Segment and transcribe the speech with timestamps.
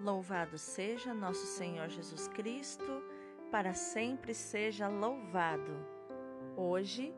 [0.00, 3.02] Louvado seja nosso Senhor Jesus Cristo,
[3.50, 5.72] para sempre seja louvado.
[6.56, 7.12] Hoje,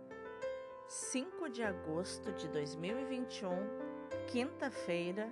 [0.89, 3.51] 5 de agosto de 2021,
[4.29, 5.31] quinta-feira,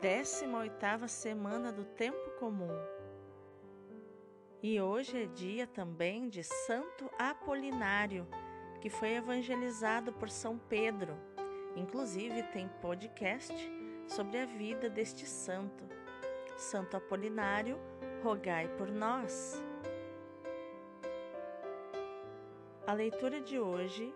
[0.00, 2.78] 18ª semana do tempo comum.
[4.62, 8.28] E hoje é dia também de Santo Apolinário,
[8.80, 11.18] que foi evangelizado por São Pedro.
[11.74, 13.52] Inclusive tem podcast
[14.06, 15.84] sobre a vida deste santo.
[16.56, 17.78] Santo Apolinário,
[18.22, 19.62] rogai por nós.
[22.86, 24.10] A leitura de hoje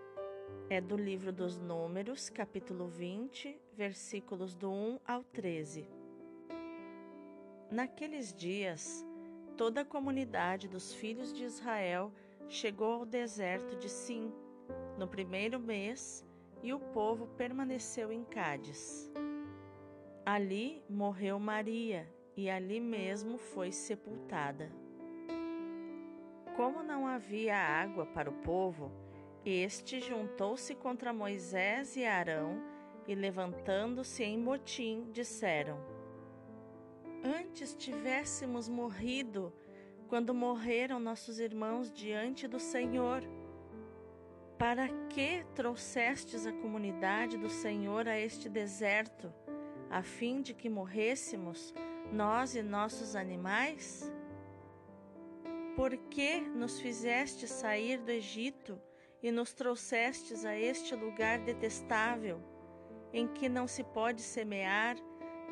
[0.70, 5.86] é do livro dos Números, capítulo 20, versículos do 1 ao 13.
[7.70, 9.06] Naqueles dias,
[9.54, 12.10] toda a comunidade dos filhos de Israel
[12.48, 14.32] chegou ao deserto de Sim,
[14.96, 16.24] no primeiro mês,
[16.62, 19.12] e o povo permaneceu em Cádiz.
[20.24, 22.08] Ali morreu Maria,
[22.40, 24.72] e ali mesmo foi sepultada.
[26.56, 28.90] Como não havia água para o povo,
[29.44, 32.58] este juntou-se contra Moisés e Arão
[33.06, 35.78] e, levantando-se em motim, disseram:
[37.22, 39.52] Antes tivéssemos morrido
[40.08, 43.22] quando morreram nossos irmãos diante do Senhor.
[44.56, 49.30] Para que trouxestes a comunidade do Senhor a este deserto,
[49.90, 51.74] a fim de que morrêssemos?
[52.12, 54.10] Nós e nossos animais?
[55.76, 58.80] Por que nos fizeste sair do Egito
[59.22, 62.40] e nos trouxestes a este lugar detestável,
[63.12, 64.96] em que não se pode semear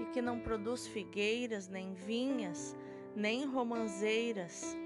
[0.01, 2.77] e que não produz figueiras, nem vinhas,
[3.15, 4.77] nem romanzeiras,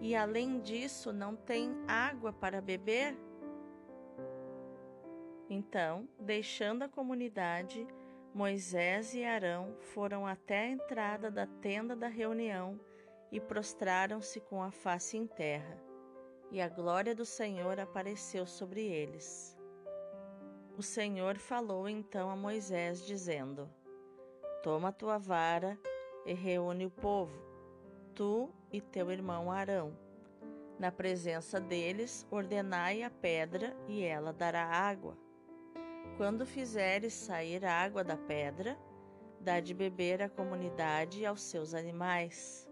[0.00, 3.16] e além disso não tem água para beber?
[5.48, 7.86] Então, deixando a comunidade,
[8.34, 12.80] Moisés e Arão foram até a entrada da tenda da reunião
[13.30, 15.78] e prostraram-se com a face em terra,
[16.50, 19.54] e a glória do Senhor apareceu sobre eles.
[20.78, 23.68] O Senhor falou então a Moisés, dizendo:
[24.62, 25.78] Toma tua vara
[26.24, 27.38] e reúne o povo,
[28.14, 29.94] tu e teu irmão Arão.
[30.78, 35.18] Na presença deles, ordenai a pedra, e ela dará água.
[36.16, 38.78] Quando fizeres sair água da pedra,
[39.40, 42.68] dá de beber à comunidade e aos seus animais.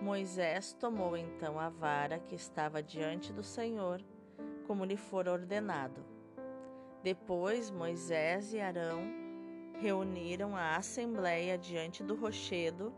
[0.00, 4.00] Moisés tomou então a vara que estava diante do Senhor,
[4.66, 6.04] como lhe fora ordenado.
[7.02, 9.02] Depois Moisés e Arão
[9.80, 12.92] reuniram a assembleia diante do rochedo,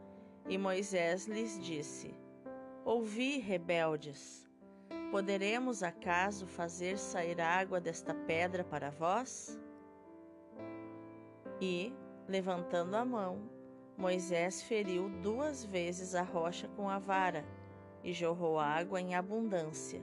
[0.48, 2.14] e Moisés lhes disse:
[2.84, 4.49] Ouvi, rebeldes,
[5.10, 9.58] Poderemos acaso fazer sair água desta pedra para vós?
[11.60, 11.92] E,
[12.28, 13.50] levantando a mão,
[13.96, 17.44] Moisés feriu duas vezes a rocha com a vara
[18.04, 20.00] e jorrou água em abundância,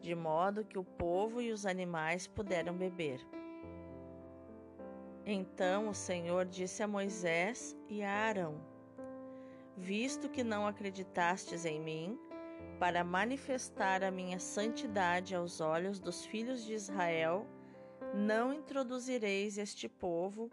[0.00, 3.26] de modo que o povo e os animais puderam beber.
[5.24, 8.60] Então o Senhor disse a Moisés e a Arão:
[9.76, 12.18] Visto que não acreditastes em mim,
[12.78, 17.46] para manifestar a minha santidade aos olhos dos filhos de Israel,
[18.14, 20.50] não introduzireis este povo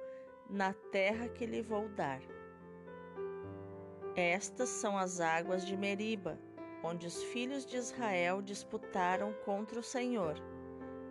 [0.50, 2.22] na terra que lhe vou dar.
[4.16, 6.38] Estas são as águas de Meriba,
[6.84, 10.36] onde os filhos de Israel disputaram contra o Senhor,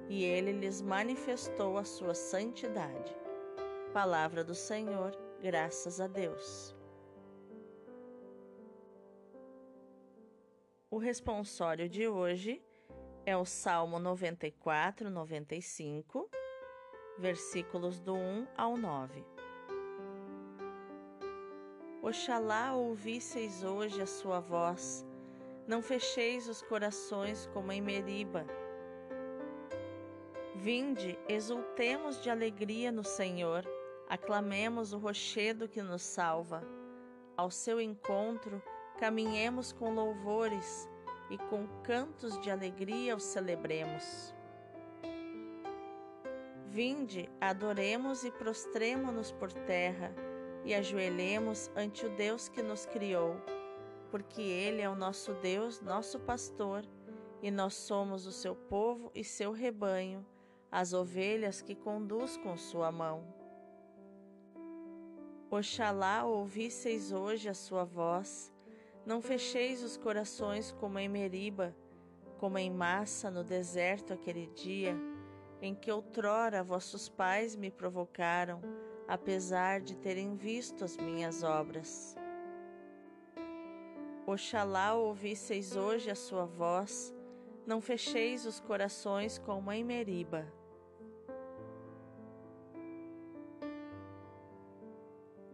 [0.08, 3.14] e ele lhes manifestou a sua santidade.
[3.92, 6.77] Palavra do Senhor, graças a Deus.
[10.98, 12.60] O responsório de hoje
[13.24, 16.28] é o Salmo 94, 95,
[17.16, 19.24] versículos do 1 ao 9.
[22.02, 25.06] Oxalá ouvisseis hoje a sua voz,
[25.68, 28.44] não fecheis os corações como em Meriba.
[30.56, 33.64] Vinde, exultemos de alegria no Senhor,
[34.08, 36.66] aclamemos o rochedo que nos salva.
[37.36, 38.60] Ao seu encontro,
[38.98, 40.88] caminhemos com louvores
[41.30, 44.34] e com cantos de alegria o celebremos.
[46.66, 50.12] Vinde, adoremos e prostremo-nos por terra
[50.64, 53.36] e ajoelhemos ante o Deus que nos criou,
[54.10, 56.84] porque Ele é o nosso Deus, nosso pastor,
[57.42, 60.26] e nós somos o seu povo e seu rebanho,
[60.70, 63.24] as ovelhas que conduz com sua mão.
[65.50, 68.52] Oxalá ouvisseis hoje a sua voz,
[69.08, 71.74] não fecheis os corações como em Meriba,
[72.36, 74.94] como em massa no deserto aquele dia,
[75.62, 78.60] em que outrora vossos pais me provocaram,
[79.08, 82.14] apesar de terem visto as minhas obras.
[84.26, 87.14] Oxalá ouvisseis hoje a sua voz,
[87.66, 90.46] não fecheis os corações como em Meriba.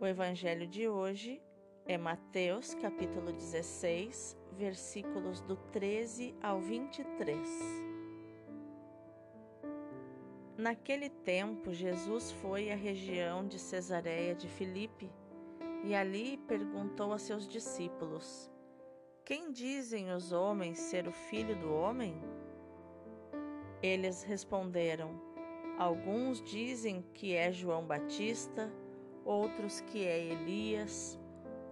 [0.00, 1.40] O evangelho de hoje
[1.86, 7.46] é Mateus, capítulo 16, versículos do 13 ao 23.
[10.56, 15.12] Naquele tempo, Jesus foi à região de Cesareia de Filipe
[15.84, 18.50] e ali perguntou a seus discípulos:
[19.22, 22.14] quem dizem os homens ser o filho do homem?
[23.82, 25.20] Eles responderam:
[25.78, 28.72] Alguns dizem que é João Batista,
[29.22, 31.18] outros que é Elias,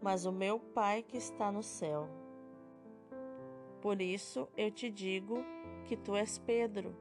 [0.00, 2.08] mas o meu Pai que está no céu.
[3.80, 5.44] Por isso eu te digo
[5.84, 6.94] que tu és Pedro,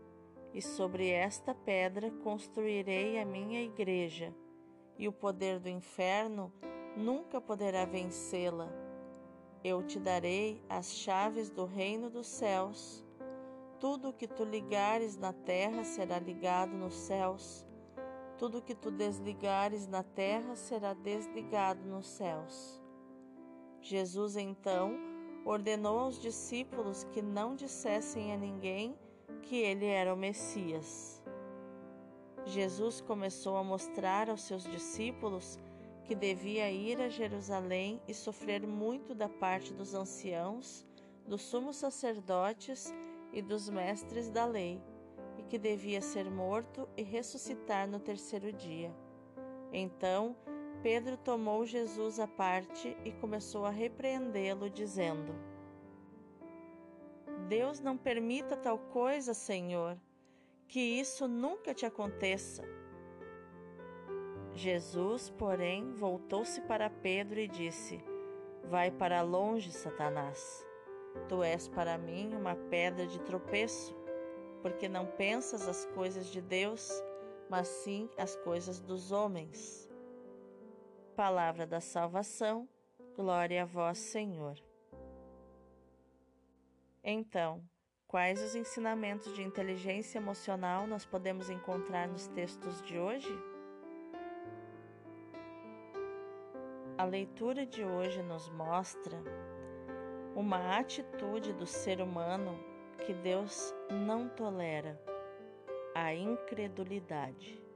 [0.54, 4.34] e sobre esta pedra construirei a minha igreja,
[4.98, 6.51] e o poder do inferno
[6.96, 8.69] nunca poderá vencê-la.
[9.63, 13.06] Eu te darei as chaves do reino dos céus.
[13.80, 17.66] Tudo o que tu ligares na terra será ligado nos céus.
[18.38, 22.81] Tudo o que tu desligares na terra será desligado nos céus.
[23.89, 24.95] Jesus então
[25.44, 28.95] ordenou aos discípulos que não dissessem a ninguém
[29.41, 31.24] que ele era o Messias.
[32.45, 35.57] Jesus começou a mostrar aos seus discípulos
[36.03, 40.86] que devia ir a Jerusalém e sofrer muito da parte dos anciãos,
[41.27, 42.94] dos sumos sacerdotes
[43.33, 44.80] e dos mestres da lei,
[45.36, 48.94] e que devia ser morto e ressuscitar no terceiro dia.
[49.74, 50.36] Então
[50.81, 55.35] Pedro tomou Jesus à parte e começou a repreendê-lo, dizendo:
[57.49, 59.97] Deus não permita tal coisa, Senhor,
[60.67, 62.63] que isso nunca te aconteça.
[64.53, 68.01] Jesus, porém, voltou-se para Pedro e disse:
[68.63, 70.65] Vai para longe, Satanás.
[71.27, 73.95] Tu és para mim uma pedra de tropeço,
[74.61, 76.89] porque não pensas as coisas de Deus,
[77.49, 79.88] mas sim as coisas dos homens.
[81.19, 82.66] Palavra da salvação,
[83.13, 84.57] glória a vós, Senhor.
[87.04, 87.62] Então,
[88.07, 93.27] quais os ensinamentos de inteligência emocional nós podemos encontrar nos textos de hoje?
[96.98, 99.22] A leitura de hoje nos mostra
[100.38, 102.57] uma atitude do ser humano
[103.06, 104.98] que Deus não tolera:
[105.94, 107.69] a incredulidade.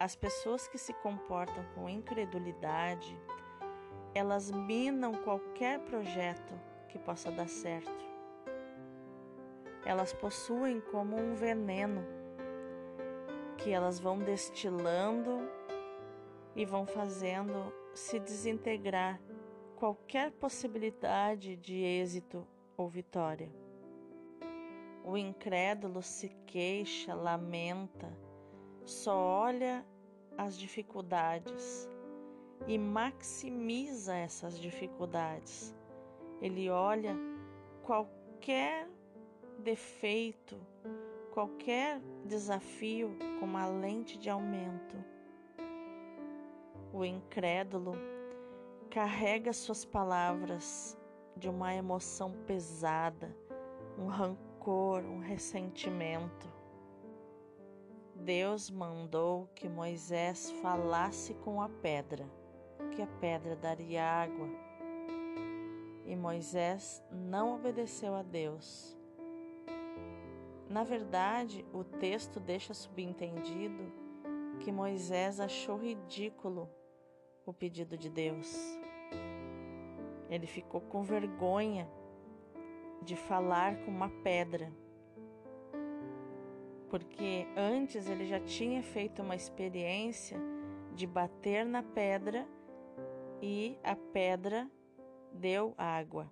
[0.00, 3.18] As pessoas que se comportam com incredulidade,
[4.14, 6.54] elas minam qualquer projeto
[6.88, 8.06] que possa dar certo.
[9.84, 12.04] Elas possuem como um veneno
[13.56, 15.50] que elas vão destilando
[16.54, 19.20] e vão fazendo se desintegrar
[19.74, 23.50] qualquer possibilidade de êxito ou vitória.
[25.04, 28.27] O incrédulo se queixa, lamenta,
[28.88, 29.84] só olha
[30.36, 31.88] as dificuldades
[32.66, 35.74] e maximiza essas dificuldades.
[36.40, 37.16] Ele olha
[37.82, 38.88] qualquer
[39.58, 40.56] defeito,
[41.32, 44.96] qualquer desafio com uma lente de aumento
[46.92, 47.92] o incrédulo
[48.90, 50.98] carrega suas palavras
[51.36, 53.34] de uma emoção pesada,
[53.98, 56.48] um rancor, um ressentimento.
[58.18, 62.28] Deus mandou que Moisés falasse com a pedra,
[62.94, 64.48] que a pedra daria água.
[66.04, 68.96] E Moisés não obedeceu a Deus.
[70.68, 73.90] Na verdade, o texto deixa subentendido
[74.60, 76.68] que Moisés achou ridículo
[77.46, 78.54] o pedido de Deus.
[80.28, 81.88] Ele ficou com vergonha
[83.02, 84.70] de falar com uma pedra,
[86.90, 90.38] porque antes ele já tinha feito uma experiência
[90.94, 92.46] de bater na pedra
[93.42, 94.68] e a pedra
[95.32, 96.30] deu água.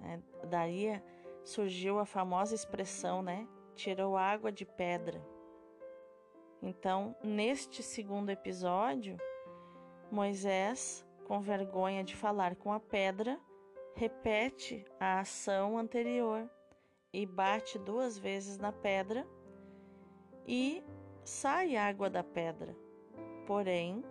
[0.00, 0.22] Né?
[0.48, 1.00] Daí
[1.44, 3.46] surgiu a famosa expressão, né?
[3.74, 5.24] Tirou água de pedra.
[6.62, 9.16] Então, neste segundo episódio,
[10.10, 13.40] Moisés, com vergonha de falar com a pedra,
[13.94, 16.50] repete a ação anterior
[17.12, 19.26] e bate duas vezes na pedra
[20.52, 20.82] e
[21.22, 22.76] sai água da pedra.
[23.46, 24.04] Porém,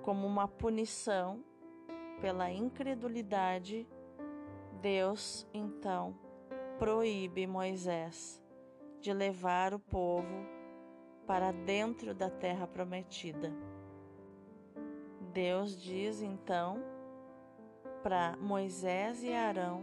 [0.00, 1.44] como uma punição
[2.20, 3.84] pela incredulidade,
[4.80, 6.16] Deus então
[6.78, 8.40] proíbe Moisés
[9.00, 10.46] de levar o povo
[11.26, 13.52] para dentro da terra prometida.
[15.32, 16.80] Deus diz então
[18.04, 19.82] para Moisés e Arão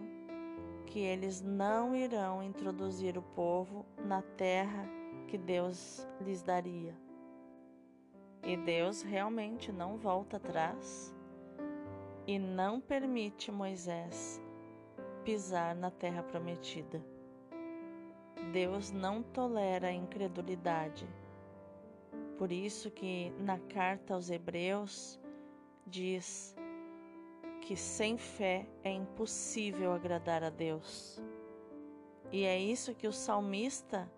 [0.85, 6.95] que eles não irão introduzir o povo na terra que Deus lhes daria.
[8.43, 11.15] E Deus realmente não volta atrás
[12.25, 14.41] e não permite Moisés
[15.23, 17.03] pisar na terra prometida.
[18.51, 21.07] Deus não tolera a incredulidade.
[22.37, 25.19] Por isso que na carta aos Hebreus
[25.85, 26.55] diz
[27.61, 31.21] que sem fé é impossível agradar a Deus.
[32.31, 34.09] E é isso que o salmista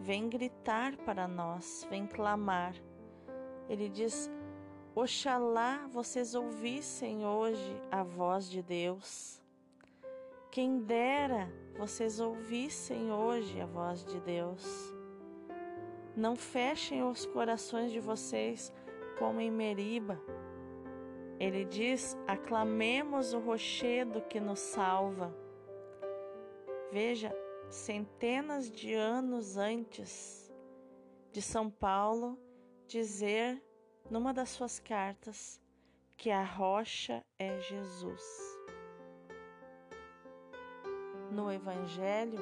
[0.00, 2.74] vem gritar para nós, vem clamar.
[3.68, 4.30] Ele diz:
[4.94, 9.40] Oxalá vocês ouvissem hoje a voz de Deus.
[10.50, 14.64] Quem dera vocês ouvissem hoje a voz de Deus.
[16.16, 18.72] Não fechem os corações de vocês
[19.18, 20.20] como em Meriba.
[21.38, 25.32] Ele diz: aclamemos o rochedo que nos salva.
[26.90, 27.32] Veja,
[27.70, 30.52] centenas de anos antes
[31.32, 32.36] de São Paulo
[32.88, 33.62] dizer
[34.10, 35.60] numa das suas cartas
[36.16, 38.22] que a rocha é Jesus.
[41.30, 42.40] No Evangelho,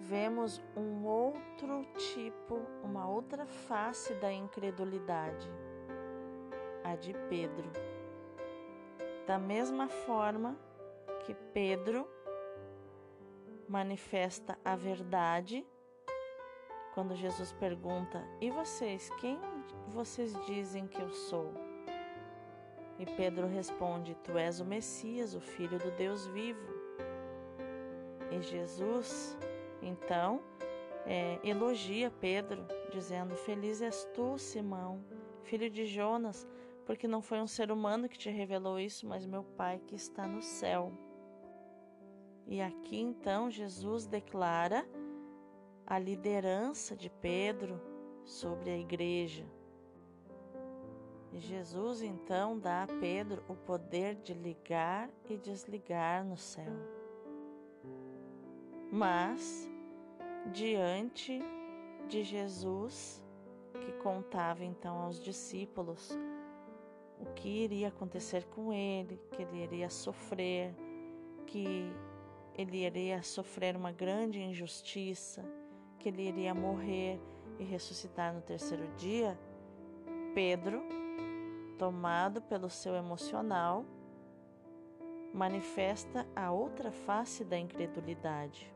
[0.00, 5.48] vemos um outro tipo, uma outra face da incredulidade,
[6.82, 7.70] a de Pedro.
[9.24, 10.58] Da mesma forma
[11.20, 12.08] que Pedro
[13.68, 15.64] manifesta a verdade,
[16.94, 19.38] quando Jesus pergunta: E vocês, quem
[19.88, 21.52] vocês dizem que eu sou?
[22.98, 26.66] E Pedro responde: Tu és o Messias, o Filho do Deus vivo.
[28.30, 29.38] E Jesus,
[29.80, 30.42] então,
[31.06, 35.04] é, elogia Pedro, dizendo: Feliz és tu, Simão,
[35.42, 36.46] filho de Jonas,
[36.84, 40.26] porque não foi um ser humano que te revelou isso, mas meu Pai que está
[40.26, 40.92] no céu.
[42.48, 44.88] E aqui então Jesus declara
[45.86, 47.78] a liderança de Pedro
[48.24, 49.44] sobre a igreja.
[51.34, 56.72] Jesus então dá a Pedro o poder de ligar e desligar no céu.
[58.90, 59.68] Mas,
[60.50, 61.42] diante
[62.08, 63.22] de Jesus,
[63.78, 66.18] que contava então aos discípulos
[67.20, 70.74] o que iria acontecer com ele, que ele iria sofrer,
[71.46, 71.92] que
[72.58, 75.44] ele iria sofrer uma grande injustiça,
[75.96, 77.20] que ele iria morrer
[77.56, 79.38] e ressuscitar no terceiro dia,
[80.34, 80.82] Pedro,
[81.78, 83.84] tomado pelo seu emocional,
[85.32, 88.74] manifesta a outra face da incredulidade.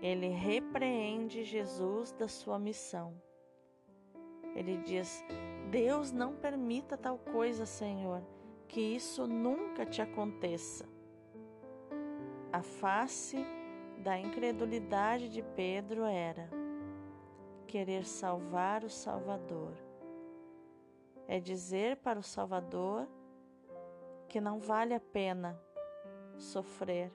[0.00, 3.20] Ele repreende Jesus da sua missão.
[4.54, 5.24] Ele diz:
[5.68, 8.22] Deus não permita tal coisa, Senhor,
[8.68, 10.93] que isso nunca te aconteça.
[12.54, 13.44] A face
[13.98, 16.48] da incredulidade de Pedro era
[17.66, 19.72] querer salvar o Salvador.
[21.26, 23.08] É dizer para o Salvador
[24.28, 25.60] que não vale a pena
[26.38, 27.12] sofrer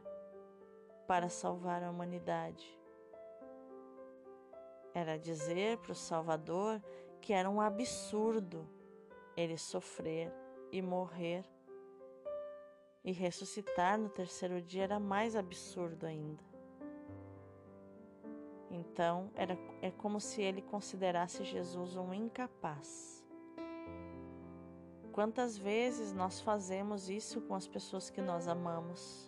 [1.07, 2.77] para salvar a humanidade.
[4.93, 6.83] Era dizer para o Salvador
[7.21, 8.67] que era um absurdo
[9.37, 10.33] ele sofrer
[10.69, 11.45] e morrer.
[13.09, 16.43] E ressuscitar no terceiro dia era mais absurdo ainda.
[18.69, 23.25] Então, era, é como se ele considerasse Jesus um incapaz.
[25.11, 29.27] Quantas vezes nós fazemos isso com as pessoas que nós amamos?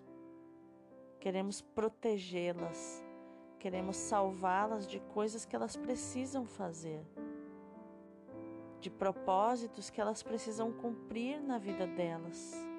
[1.19, 3.03] Queremos protegê-las,
[3.57, 7.03] queremos salvá-las de coisas que elas precisam fazer,
[8.79, 12.69] de propósitos que elas precisam cumprir na vida delas.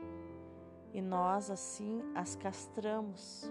[0.92, 3.50] E nós assim as castramos.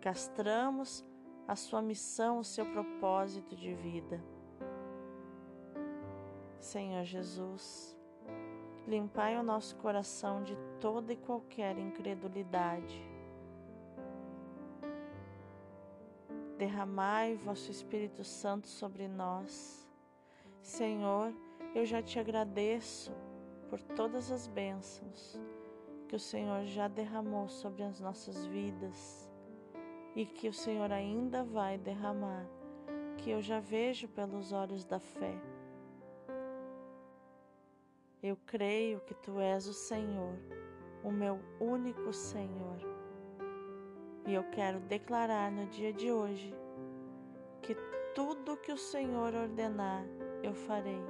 [0.00, 1.02] Castramos
[1.48, 4.22] a sua missão, o seu propósito de vida.
[6.60, 7.96] Senhor Jesus,
[8.86, 13.02] limpai o nosso coração de toda e qualquer incredulidade.
[16.58, 19.88] Derramai vosso Espírito Santo sobre nós.
[20.62, 21.34] Senhor,
[21.74, 23.12] eu já te agradeço
[23.68, 25.38] por todas as bênçãos
[26.14, 29.28] que o Senhor já derramou sobre as nossas vidas
[30.14, 32.46] e que o Senhor ainda vai derramar,
[33.16, 35.34] que eu já vejo pelos olhos da fé.
[38.22, 40.38] Eu creio que tu és o Senhor,
[41.02, 42.78] o meu único Senhor.
[44.24, 46.54] E eu quero declarar no dia de hoje
[47.60, 47.74] que
[48.14, 50.04] tudo que o Senhor ordenar,
[50.44, 51.02] eu farei,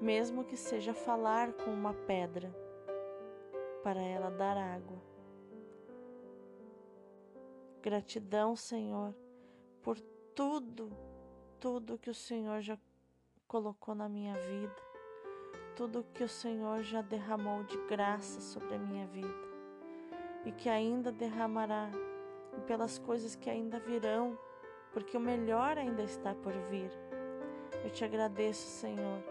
[0.00, 2.63] mesmo que seja falar com uma pedra
[3.84, 5.00] para ela dar água.
[7.80, 9.14] Gratidão, Senhor,
[9.80, 10.00] por
[10.34, 10.90] tudo,
[11.60, 12.76] tudo que o Senhor já
[13.46, 14.84] colocou na minha vida
[15.76, 19.34] tudo que o Senhor já derramou de graça sobre a minha vida
[20.44, 21.90] e que ainda derramará,
[22.56, 24.38] e pelas coisas que ainda virão,
[24.92, 26.90] porque o melhor ainda está por vir.
[27.82, 29.22] Eu te agradeço, Senhor,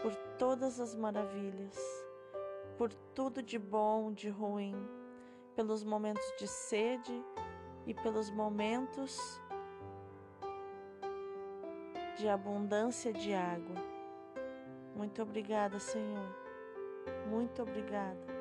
[0.00, 1.76] por todas as maravilhas,
[2.76, 4.74] por tudo de bom, de ruim,
[5.54, 7.24] pelos momentos de sede
[7.86, 9.40] e pelos momentos
[12.16, 13.76] de abundância de água.
[14.94, 16.44] Muito obrigada, Senhor.
[17.28, 18.34] Muito obrigada.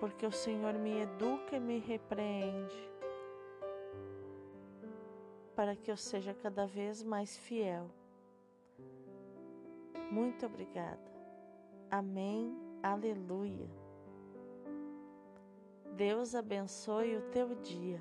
[0.00, 2.90] Porque o Senhor me educa e me repreende
[5.56, 7.90] para que eu seja cada vez mais fiel.
[10.10, 11.17] Muito obrigada.
[11.90, 12.54] Amém.
[12.82, 13.68] Aleluia.
[15.96, 18.00] Deus abençoe o teu dia.